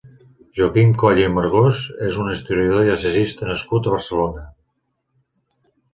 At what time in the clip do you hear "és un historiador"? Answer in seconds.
2.07-2.89